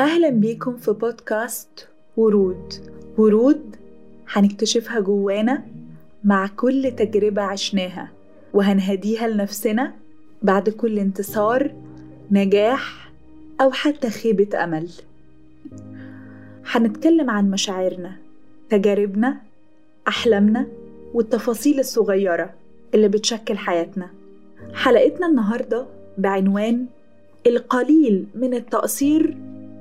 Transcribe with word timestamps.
أهلا 0.00 0.28
بيكم 0.28 0.76
في 0.76 0.92
بودكاست 0.92 1.88
ورود. 2.16 2.74
ورود 3.18 3.76
هنكتشفها 4.32 5.00
جوانا 5.00 5.62
مع 6.24 6.46
كل 6.46 6.92
تجربة 6.96 7.42
عشناها 7.42 8.08
وهنهديها 8.54 9.28
لنفسنا 9.28 9.92
بعد 10.42 10.68
كل 10.68 10.98
انتصار 10.98 11.74
نجاح 12.30 13.10
أو 13.60 13.70
حتى 13.70 14.10
خيبة 14.10 14.64
أمل. 14.64 14.90
هنتكلم 16.66 17.30
عن 17.30 17.50
مشاعرنا 17.50 18.12
تجاربنا 18.70 19.36
أحلامنا 20.08 20.66
والتفاصيل 21.14 21.80
الصغيرة 21.80 22.54
اللي 22.94 23.08
بتشكل 23.08 23.58
حياتنا. 23.58 24.10
حلقتنا 24.74 25.26
النهاردة 25.26 25.86
بعنوان 26.18 26.86
القليل 27.46 28.26
من 28.34 28.54
التقصير 28.54 29.36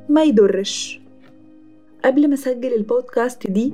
ما 0.09 0.23
يضرش. 0.23 0.99
قبل 2.05 2.27
ما 2.27 2.33
أسجل 2.33 2.73
البودكاست 2.73 3.47
دي 3.47 3.73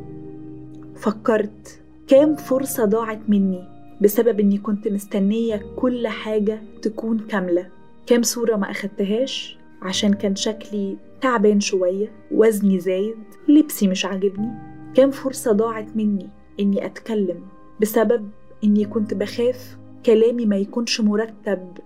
فكرت 0.95 1.79
كام 2.07 2.35
فرصة 2.35 2.85
ضاعت 2.85 3.19
مني 3.27 3.63
بسبب 4.01 4.39
إني 4.39 4.57
كنت 4.57 4.87
مستنية 4.87 5.61
كل 5.75 6.07
حاجة 6.07 6.61
تكون 6.81 7.19
كاملة. 7.19 7.67
كام 8.07 8.23
صورة 8.23 8.55
ما 8.55 8.71
أخدتهاش 8.71 9.57
عشان 9.81 10.13
كان 10.13 10.35
شكلي 10.35 10.97
تعبان 11.21 11.59
شوية 11.59 12.11
وزني 12.31 12.79
زايد 12.79 13.17
لبسي 13.47 13.87
مش 13.87 14.05
عاجبني. 14.05 14.51
كام 14.95 15.11
فرصة 15.11 15.51
ضاعت 15.51 15.87
مني 15.95 16.29
إني 16.59 16.85
أتكلم 16.85 17.39
بسبب 17.81 18.29
إني 18.63 18.85
كنت 18.85 19.13
بخاف 19.13 19.77
كلامي 20.05 20.45
ما 20.45 20.57
يكونش 20.57 21.01
مرتب 21.01 21.77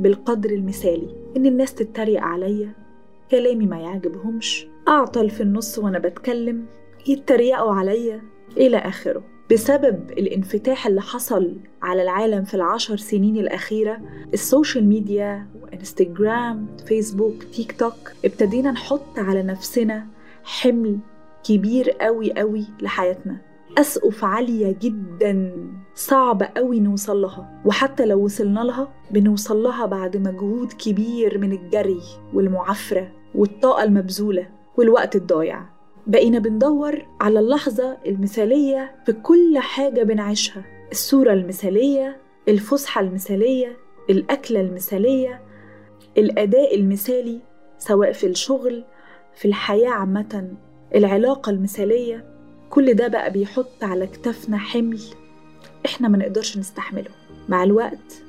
بالقدر 0.00 0.50
المثالي. 0.50 1.08
إن 1.36 1.46
الناس 1.46 1.74
تتريق 1.74 2.22
عليا 2.22 2.85
كلامي 3.30 3.66
ما 3.66 3.80
يعجبهمش. 3.80 4.66
أعطل 4.88 5.30
في 5.30 5.42
النص 5.42 5.78
وأنا 5.78 5.98
بتكلم. 5.98 6.66
يتريقوا 7.06 7.72
عليا 7.72 8.22
إلى 8.56 8.76
آخره. 8.76 9.22
بسبب 9.52 10.10
الانفتاح 10.10 10.86
اللي 10.86 11.00
حصل 11.00 11.56
على 11.82 12.02
العالم 12.02 12.44
في 12.44 12.54
العشر 12.54 12.96
سنين 12.96 13.36
الأخيرة 13.36 14.00
ال 14.34 14.42
social 14.42 14.88
media 14.88 15.46
و 15.62 15.72
Instagram 15.72 16.66
Facebook 16.86 17.42
TikTok 17.42 18.12
ابتدينا 18.24 18.70
نحط 18.70 19.18
على 19.18 19.42
نفسنا 19.42 20.06
حمل 20.44 20.98
كبير 21.44 21.90
قوي 21.90 22.32
قوي 22.32 22.64
لحياتنا. 22.80 23.36
أسقف 23.78 24.24
عالية 24.24 24.76
جدا. 24.82 25.52
صعب 25.94 26.42
قوي 26.42 26.80
نوصل 26.80 27.22
لها. 27.22 27.62
وحتى 27.64 28.06
لو 28.06 28.24
وصلنا 28.24 28.60
لها 28.60 28.88
بنوصل 29.10 29.62
لها 29.62 29.86
بعد 29.86 30.16
مجهود 30.16 30.72
كبير 30.72 31.38
من 31.38 31.52
الجري 31.52 32.02
والمعافرة. 32.34 33.12
والطاقة 33.36 33.82
المبذولة 33.82 34.48
والوقت 34.76 35.16
الضايع. 35.16 35.62
بقينا 36.06 36.38
بندور 36.38 37.06
على 37.20 37.38
اللحظة 37.38 37.96
المثالية 38.06 38.94
في 39.06 39.12
كل 39.12 39.58
حاجة 39.58 40.02
بنعيشها. 40.02 40.64
الصورة 40.92 41.32
المثالية 41.32 42.20
الفسحة 42.48 43.00
المثالية 43.00 43.76
الأكلة 44.10 44.60
المثالية 44.60 45.40
الأداء 46.18 46.74
المثالي 46.76 47.40
سواء 47.78 48.12
في 48.12 48.26
الشغل 48.26 48.84
في 49.34 49.48
الحياة 49.48 49.90
عامة 49.90 50.48
العلاقة 50.94 51.50
المثالية. 51.50 52.24
كل 52.70 52.94
ده 52.94 53.08
بقى 53.08 53.30
بيحط 53.30 53.82
على 53.84 54.06
كتافنا 54.06 54.58
حمل 54.58 55.00
إحنا 55.86 56.08
ما 56.08 56.18
نقدرش 56.18 56.58
نستحمله. 56.58 57.10
مع 57.48 57.64
الوقت 57.64 58.22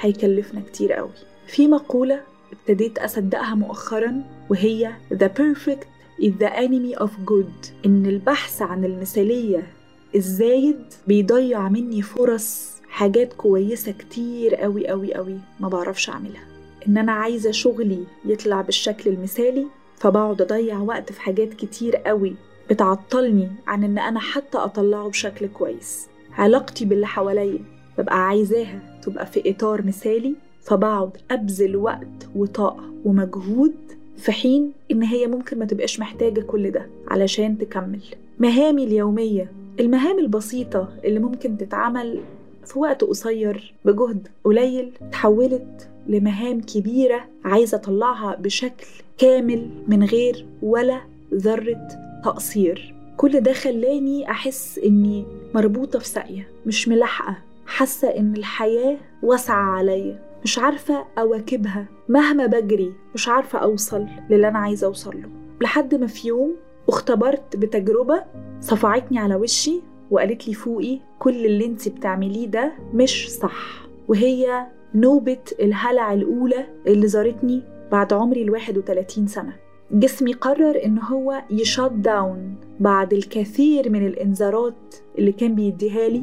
هيكلفنا 0.00 0.60
كتير 0.60 0.92
قوي. 0.92 1.10
في 1.46 1.68
مقولة 1.68 2.20
ابتديت 2.52 2.98
أصدقها 2.98 3.54
مؤخرا 3.54 4.22
وهي 4.50 4.92
The 5.14 5.28
perfect 5.40 5.84
is 6.22 6.32
the 6.40 6.50
enemy 6.56 7.00
of 7.02 7.10
good. 7.26 7.70
إن 7.86 8.06
البحث 8.06 8.62
عن 8.62 8.84
المثالية 8.84 9.66
الزايد 10.14 10.78
بيضيع 11.06 11.68
مني 11.68 12.02
فرص 12.02 12.70
حاجات 12.88 13.32
كويسة 13.32 13.92
كتير 13.92 14.54
قوي 14.54 14.88
قوي 14.88 15.14
قوي 15.14 15.38
ما 15.60 15.68
بعرفش 15.68 16.10
أعملها. 16.10 16.42
إن 16.88 16.98
أنا 16.98 17.12
عايزة 17.12 17.50
شغلي 17.50 18.04
يطلع 18.24 18.60
بالشكل 18.60 19.10
المثالي 19.10 19.66
فبقعد 19.96 20.42
أضيع 20.42 20.78
وقت 20.78 21.12
في 21.12 21.20
حاجات 21.20 21.54
كتير 21.54 21.96
قوي 21.96 22.34
بتعطلني 22.70 23.48
عن 23.66 23.84
إن 23.84 23.98
أنا 23.98 24.20
حتى 24.20 24.58
أطلعه 24.58 25.08
بشكل 25.08 25.46
كويس. 25.46 26.06
علاقتي 26.32 26.84
باللي 26.84 27.06
حواليا 27.06 27.58
ببقى 27.98 28.26
عايزاها 28.26 29.00
تبقى 29.02 29.26
في 29.26 29.50
إطار 29.50 29.86
مثالي 29.86 30.34
فبقعد 30.62 31.10
أبذل 31.30 31.76
وقت 31.76 32.28
وطاقة 32.36 32.84
ومجهود 33.04 33.74
في 34.16 34.32
حين 34.32 34.72
إن 34.90 35.02
هي 35.02 35.26
ممكن 35.26 35.58
ما 35.58 35.64
تبقاش 35.64 36.00
محتاجة 36.00 36.40
كل 36.40 36.70
ده 36.70 36.86
علشان 37.08 37.58
تكمل. 37.58 38.00
مهامي 38.38 38.84
اليومية 38.84 39.52
المهام 39.80 40.18
البسيطة 40.18 40.88
اللي 41.04 41.18
ممكن 41.18 41.58
تتعمل 41.58 42.20
في 42.66 42.78
وقت 42.78 43.04
قصير 43.04 43.74
بجهد 43.84 44.28
قليل 44.44 44.92
تحولت 45.12 45.88
لمهام 46.06 46.60
كبيرة 46.60 47.24
عايزة 47.44 47.76
أطلعها 47.76 48.36
بشكل 48.36 48.86
كامل 49.18 49.70
من 49.88 50.04
غير 50.04 50.46
ولا 50.62 51.00
ذرة 51.34 51.88
تقصير. 52.24 52.94
كل 53.16 53.40
ده 53.40 53.52
خلاني 53.52 54.30
أحس 54.30 54.78
إني 54.78 55.24
مربوطة 55.54 55.98
في 55.98 56.08
ساقية 56.08 56.48
مش 56.66 56.88
ملاحقة 56.88 57.36
حاسة 57.66 58.08
إن 58.08 58.36
الحياة 58.36 58.96
واسعة 59.22 59.62
عليا. 59.62 60.18
مش 60.44 60.58
عارفة 60.58 61.04
أواكبها. 61.18 61.86
مهما 62.08 62.46
بجري 62.46 62.92
مش 63.14 63.28
عارفة 63.28 63.58
أوصل 63.58 64.06
للي 64.30 64.48
أنا 64.48 64.58
عايزة 64.58 64.86
أوصل 64.86 65.20
له. 65.22 65.28
لحد 65.60 65.94
ما 65.94 66.06
في 66.06 66.28
يوم 66.28 66.56
اختبرت 66.88 67.56
بتجربة 67.56 68.24
صفعتني 68.60 69.18
على 69.18 69.34
وشي 69.34 69.80
وقالت 70.10 70.48
لي 70.48 70.54
فوقي 70.54 70.98
كل 71.18 71.46
اللي 71.46 71.64
انت 71.66 71.88
بتعمليه 71.88 72.46
ده 72.46 72.72
مش 72.94 73.30
صح. 73.30 73.86
وهي 74.08 74.66
نوبة 74.94 75.38
الهلع 75.60 76.12
الأولى 76.12 76.66
اللي 76.86 77.06
زارتني 77.08 77.62
بعد 77.92 78.12
عمري 78.12 78.42
ال 78.42 78.50
31 78.50 79.26
سنة. 79.26 79.52
جسمي 79.92 80.32
قرر 80.32 80.84
إن 80.84 80.98
هو 80.98 81.42
يشات 81.50 81.92
داون 81.92 82.54
بعد 82.80 83.12
الكثير 83.12 83.90
من 83.90 84.06
الإنذارات 84.06 84.94
اللي 85.18 85.32
كان 85.32 85.54
بيديها 85.54 86.08
لي. 86.08 86.22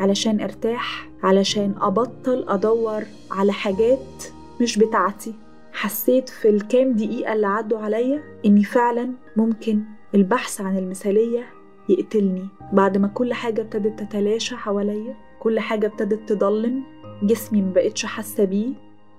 علشان 0.00 0.40
ارتاح 0.40 1.08
علشان 1.22 1.74
أبطل 1.80 2.44
أدور 2.48 3.02
على 3.30 3.52
حاجات 3.52 4.24
مش 4.60 4.78
بتاعتي. 4.78 5.34
حسيت 5.72 6.28
في 6.28 6.48
الكام 6.48 6.92
دقيقة 6.92 7.32
اللي 7.32 7.46
عدوا 7.46 7.78
عليا 7.78 8.22
إني 8.46 8.64
فعلا 8.64 9.12
ممكن 9.36 9.82
البحث 10.14 10.60
عن 10.60 10.78
المثالية 10.78 11.44
يقتلني. 11.88 12.48
بعد 12.72 12.98
ما 12.98 13.08
كل 13.08 13.34
حاجة 13.34 13.60
ابتدت 13.60 14.00
تتلاشى 14.02 14.56
حواليا 14.56 15.14
كل 15.40 15.60
حاجة 15.60 15.86
ابتدت 15.86 16.28
تضلم 16.28 16.82
جسمي 17.22 17.62
مبقتش 17.62 18.06
حاسة 18.06 18.44
بيه 18.44 18.72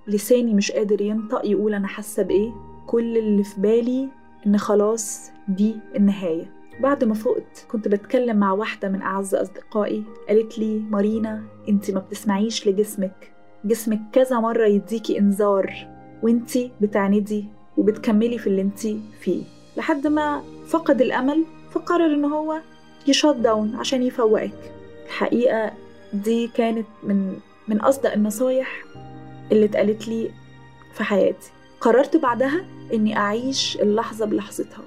لساني 0.08 0.54
مش 0.54 0.72
قادر 0.72 1.02
ينطق 1.02 1.46
يقول 1.46 1.74
أنا 1.74 1.88
حاسة 1.88 2.24
بإيه. 2.24 2.52
كل 2.88 3.18
اللي 3.18 3.44
في 3.44 3.62
بالي 3.62 4.10
إن 4.48 4.58
خلاص 4.58 5.32
دي 5.48 5.76
النهاية. 5.96 6.52
بعد 6.80 7.04
ما 7.04 7.14
فقت 7.14 7.66
كنت 7.72 7.88
بتكلم 7.88 8.38
مع 8.38 8.52
واحدة 8.52 8.90
من 8.90 9.02
أعز 9.02 9.36
أصدقائي. 9.36 10.04
قالت 10.28 10.60
لي 10.60 10.80
مارينا 10.80 11.44
أنت 11.70 11.92
ما 11.92 12.00
بتسمعيش 12.00 12.68
لجسمك. 12.68 13.34
جسمك 13.66 14.02
كذا 14.14 14.40
مرة 14.40 14.66
يديكي 14.66 15.20
إنذار 15.20 15.74
وأنت 16.24 16.58
بتعندي 16.82 17.46
وبتكملي 17.78 18.38
في 18.38 18.48
اللي 18.48 18.62
أنت 18.62 18.80
فيه. 19.22 19.44
لحد 19.78 20.08
ما 20.08 20.42
فقد 20.68 21.02
الأمل 21.02 21.46
فقرر 21.72 22.06
إن 22.06 22.26
هو 22.26 22.62
يشات 23.08 23.36
داون 23.36 23.76
عشان 23.76 24.04
يفوقك. 24.04 24.72
الحقيقة 25.06 25.72
دي 26.14 26.48
كانت 26.48 26.88
من 27.04 27.34
من 27.68 27.82
أصدق 27.82 28.14
النصايح 28.14 28.84
اللي 29.52 29.66
اتقالت 29.66 30.08
لي 30.08 30.32
في 30.94 31.04
حياتي. 31.04 31.52
قررت 31.82 32.18
بعدها 32.18 32.66
إني 32.94 33.18
أعيش 33.18 33.78
اللحظة 33.82 34.26
بلحظتها. 34.26 34.84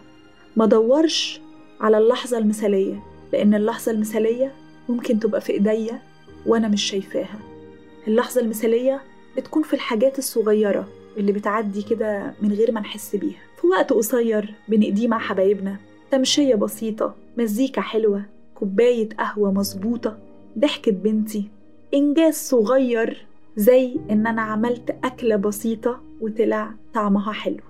ما 0.56 0.66
دورش 0.66 1.40
على 1.80 1.98
اللحظة 1.98 2.38
المثالية 2.38 3.02
لأن 3.32 3.54
اللحظة 3.54 3.92
المثالية 3.92 4.52
ممكن 4.88 5.18
تبقى 5.20 5.40
في 5.40 5.52
إيديا 5.52 6.02
وأنا 6.46 6.68
مش 6.68 6.82
شايفاها. 6.82 7.38
اللحظة 8.08 8.40
المثالية 8.40 9.00
بتكون 9.36 9.62
في 9.62 9.74
الحاجات 9.74 10.18
الصغيرة 10.18 10.88
اللي 11.16 11.32
بتعدي 11.32 11.82
كده 11.82 12.34
من 12.42 12.52
غير 12.52 12.72
ما 12.72 12.80
نحس 12.80 13.16
بيها. 13.16 13.40
في 13.60 13.66
وقت 13.66 13.92
قصير 13.92 14.54
بنقضيه 14.68 15.08
مع 15.08 15.18
حبايبنا. 15.18 15.76
تمشية 16.10 16.54
بسيطة 16.54 17.14
مزيكا 17.38 17.80
حلوة 17.80 18.22
كوباية 18.54 19.08
قهوة 19.18 19.52
مظبوطة 19.52 20.18
ضحكة 20.58 20.92
بنتي. 20.92 21.44
إنجاز 21.94 22.34
صغير 22.34 23.26
زي 23.56 23.96
إن 24.10 24.26
أنا 24.26 24.42
عملت 24.42 24.96
أكلة 25.04 25.36
بسيطة 25.36 26.00
وطلع 26.20 26.70
طعمها 26.94 27.32
حلو. 27.32 27.60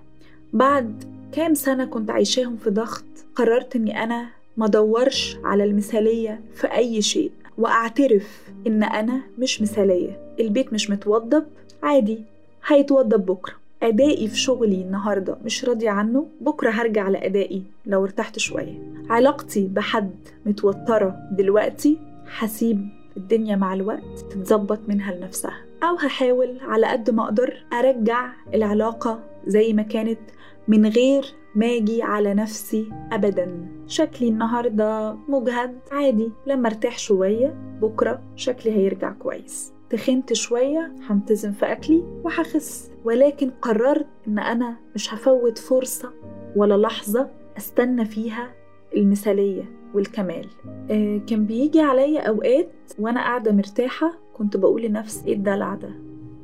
بعد 0.53 1.05
كام 1.32 1.55
سنة 1.55 1.85
كنت 1.85 2.11
عايشاهم 2.11 2.56
في 2.56 2.71
ضغط 2.71 3.05
قررت 3.35 3.77
إني 3.77 4.03
أنا 4.05 4.29
ما 4.56 4.67
دورش 4.67 5.37
على 5.44 5.65
المثالية 5.65 6.41
في 6.55 6.67
أي 6.67 7.03
شيء 7.03 7.31
وأعترف 7.59 8.50
إن 8.67 8.82
أنا 8.82 9.21
مش 9.38 9.62
مثالية. 9.62 10.35
البيت 10.41 10.73
مش 10.73 10.91
متوضب؟ 10.91 11.44
عادي 11.82 12.23
هيتوضب 12.67 13.27
بكرة. 13.27 13.55
أدائي 13.82 14.29
في 14.29 14.38
شغلي 14.38 14.82
النهاردة 14.82 15.38
مش 15.44 15.65
راضية 15.65 15.91
عنه؟ 15.91 16.27
بكرة 16.41 16.71
هرجع 16.71 17.09
لأدائي 17.09 17.62
لو 17.87 18.05
ارتحت 18.05 18.38
شوية. 18.38 18.93
علاقتي 19.11 19.69
بحد 19.73 20.11
متوترة 20.47 21.17
دلوقتي؟ 21.32 21.99
هسيب 22.38 22.88
الدنيا 23.17 23.56
مع 23.56 23.75
الوقت 23.75 24.19
تتظبط 24.31 24.81
منها 24.88 25.15
لنفسها. 25.15 25.56
أو 25.82 25.97
هحاول 25.97 26.59
على 26.62 26.87
قد 26.87 27.11
ما 27.11 27.25
أقدر 27.25 27.65
أرجع 27.73 28.32
العلاقة 28.55 29.21
زي 29.47 29.73
ما 29.73 29.82
كانت 29.82 30.19
من 30.70 30.87
غير 30.87 31.25
ما 31.55 31.67
أجي 31.67 32.02
على 32.02 32.34
نفسي 32.34 32.90
ابدا. 33.12 33.69
شكلي 33.87 34.28
النهارده 34.28 35.17
مجهد. 35.28 35.78
عادي 35.93 36.32
لما 36.46 36.69
أرتاح 36.69 36.99
شوية 36.99 37.55
بكرة 37.82 38.22
شكلي 38.37 38.72
هيرجع 38.72 39.12
كويس. 39.12 39.72
تخنت 39.90 40.32
شوية 40.32 40.93
هنتظم 41.08 41.52
في 41.52 41.72
أكلي 41.72 42.02
وهخس. 42.25 42.90
ولكن 43.05 43.50
قررت 43.62 44.06
إن 44.28 44.38
أنا 44.38 44.76
مش 44.94 45.14
هفوت 45.14 45.58
فرصة 45.58 46.12
ولا 46.56 46.75
لحظة 46.76 47.31
أستنى 47.56 48.05
فيها 48.05 48.55
المثالية 48.96 49.64
والكمال. 49.94 50.46
آه 50.90 51.20
كان 51.26 51.46
بيجي 51.46 51.81
عليا 51.81 52.20
أوقات 52.20 52.72
وأنا 52.99 53.20
قاعدة 53.20 53.52
مرتاحة 53.52 54.19
كنت 54.34 54.56
بقول 54.56 54.82
لنفسي 54.82 55.26
إيه 55.26 55.34
الدلع 55.34 55.75
ده 55.75 55.90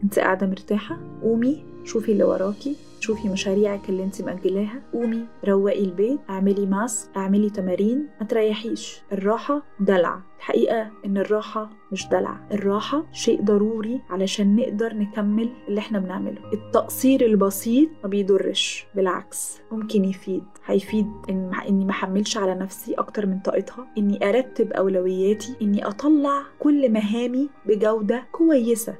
أنت 0.05 0.19
قاعدة 0.19 0.47
مرتاحة؟ 0.47 0.99
قومي. 1.23 1.76
شوفي 1.87 2.13
اللي 2.13 2.25
وراكي 2.25 2.77
شوفي 3.01 3.29
مشاريعك 3.29 3.89
اللي 3.89 4.05
انت 4.05 4.23
مأجلاها 4.23 4.83
قومي 4.93 5.27
روقي 5.49 5.85
البيت 5.85 6.21
اعملي 6.31 6.67
ماسك 6.67 7.09
اعملي 7.17 7.51
تمارين 7.51 8.09
ما 8.21 8.27
تريحيش. 8.27 9.01
الراحة 9.13 9.63
دلع. 9.81 10.21
الحقيقة 10.39 10.91
إن 11.07 11.19
الراحة 11.19 11.71
مش 11.93 12.09
دلع. 12.09 12.41
الراحة 12.53 13.05
شيء 13.13 13.43
ضروري 13.43 14.01
علشان 14.11 14.57
نقدر 14.57 14.95
نكمل 14.95 15.49
اللي 15.69 15.79
إحنا 15.81 15.99
بنعمله. 15.99 16.53
التقصير 16.53 17.27
البسيط 17.27 17.89
ما 18.03 18.09
بيضرش 18.09 18.87
بالعكس 18.95 19.59
ممكن 19.73 20.05
يفيد. 20.05 20.45
هيفيد 20.67 21.07
إن 21.31 21.51
إني 21.69 21.85
ما 21.85 21.91
احملش 21.91 22.37
على 22.37 22.55
نفسي 22.55 22.95
أكتر 22.95 23.27
من 23.27 23.39
طاقتها 23.39 23.87
إني 23.99 24.29
أرتب 24.29 24.73
أولوياتي 24.73 25.57
إني 25.63 25.87
أطلع 25.87 26.43
كل 26.59 26.93
مهامي 26.93 27.49
بجودة 27.67 28.25
كويسة. 28.33 28.95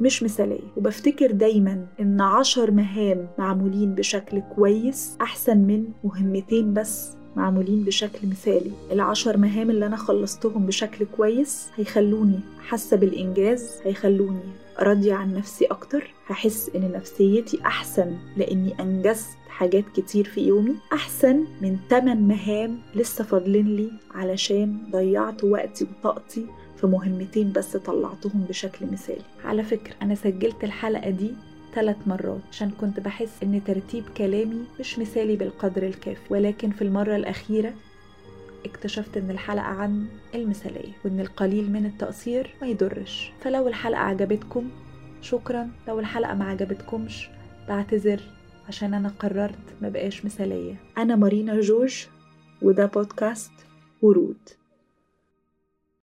مش 0.00 0.22
مثالية. 0.22 0.60
وبفتكر 0.76 1.30
دايما 1.30 1.86
إن 2.00 2.20
عشر 2.20 2.70
مهام 2.70 3.28
معمولين 3.38 3.94
بشكل 3.94 4.42
كويس 4.56 5.16
أحسن 5.20 5.58
من 5.58 5.84
مهمتين 6.04 6.74
بس 6.74 7.10
معمولين 7.36 7.84
بشكل 7.84 8.28
مثالي. 8.28 8.70
العشر 8.92 9.36
مهام 9.36 9.70
اللي 9.70 9.86
أنا 9.86 9.96
خلصتهم 9.96 10.66
بشكل 10.66 11.06
كويس 11.16 11.68
هيخلوني 11.76 12.40
حاسة 12.68 12.96
بالإنجاز 12.96 13.70
هيخلوني 13.84 14.40
راضية 14.78 15.14
عن 15.14 15.34
نفسي 15.34 15.64
أكتر 15.64 16.14
هحس 16.26 16.70
إن 16.76 16.92
نفسيتي 16.92 17.60
أحسن 17.66 18.16
لأني 18.36 18.80
أنجزت 18.80 19.28
حاجات 19.48 19.84
كتير 19.96 20.24
في 20.24 20.40
يومي. 20.40 20.74
أحسن 20.92 21.44
من 21.62 21.76
8 21.90 22.14
مهام 22.20 22.78
لسه 22.94 23.24
فاضلين 23.24 23.66
لي 23.76 23.90
علشان 24.14 24.78
ضيعت 24.92 25.44
وقتي 25.44 25.84
وطاقتي 25.84 26.46
في 26.82 26.88
مهمتين 26.88 27.52
بس 27.52 27.76
طلعتهم 27.76 28.44
بشكل 28.48 28.86
مثالي. 28.86 29.24
على 29.44 29.62
فكرة 29.62 29.94
أنا 30.02 30.14
سجلت 30.14 30.64
الحلقة 30.64 31.10
دي 31.10 31.30
ثلاث 31.74 31.96
مرات 32.06 32.40
عشان 32.50 32.70
كنت 32.70 33.00
بحس 33.00 33.42
إن 33.42 33.64
ترتيب 33.64 34.04
كلامي 34.16 34.64
مش 34.80 34.98
مثالي 34.98 35.36
بالقدر 35.36 35.82
الكافي. 35.82 36.20
ولكن 36.30 36.70
في 36.70 36.82
المرة 36.82 37.16
الأخيرة 37.16 37.74
اكتشفت 38.64 39.16
إن 39.16 39.30
الحلقة 39.30 39.64
عن 39.64 40.06
المثالية 40.34 40.92
وإن 41.04 41.20
القليل 41.20 41.70
من 41.72 41.86
التقصير 41.86 42.54
ما 42.60 42.66
يضرش. 42.66 43.32
فلو 43.40 43.68
الحلقة 43.68 44.00
عجبتكم 44.00 44.70
شكرا. 45.20 45.70
لو 45.88 46.00
الحلقة 46.00 46.34
ما 46.34 46.44
عجبتكمش 46.44 47.28
بعتذر 47.68 48.20
عشان 48.68 48.94
أنا 48.94 49.12
قررت 49.18 49.74
ما 49.82 49.88
بقاش 49.88 50.24
مثالية. 50.24 50.74
أنا 50.98 51.16
مارينا 51.16 51.60
جورج 51.60 52.06
وده 52.62 52.86
بودكاست 52.86 53.52
ورود. 54.02 54.61